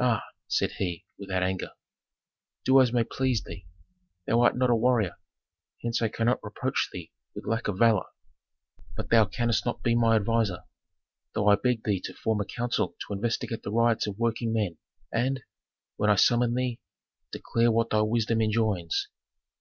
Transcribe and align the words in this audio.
"Aa!" 0.00 0.22
said 0.46 0.74
he, 0.78 1.06
without 1.18 1.42
anger, 1.42 1.72
"do 2.64 2.80
as 2.80 2.92
may 2.92 3.02
please 3.02 3.42
thee. 3.42 3.66
Thou 4.24 4.40
art 4.42 4.56
not 4.56 4.70
a 4.70 4.76
warrior, 4.76 5.16
hence 5.82 6.00
I 6.00 6.06
cannot 6.06 6.38
reproach 6.44 6.88
thee 6.92 7.10
with 7.34 7.48
lack 7.48 7.66
of 7.66 7.76
valor. 7.76 8.06
But 8.96 9.10
thou 9.10 9.24
canst 9.24 9.66
not 9.66 9.82
be 9.82 9.96
my 9.96 10.14
adviser, 10.14 10.62
though 11.34 11.48
I 11.48 11.56
beg 11.56 11.82
thee 11.82 11.98
to 12.04 12.14
form 12.14 12.40
a 12.40 12.44
council 12.44 12.94
to 13.08 13.12
investigate 13.12 13.64
the 13.64 13.72
riots 13.72 14.06
of 14.06 14.20
working 14.20 14.52
men, 14.52 14.78
and, 15.10 15.42
when 15.96 16.10
I 16.10 16.14
summon 16.14 16.54
thee, 16.54 16.78
declare 17.32 17.72
what 17.72 17.90
thy 17.90 18.02
wisdom 18.02 18.40
enjoins." 18.40 19.08